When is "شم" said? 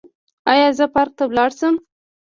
1.59-1.75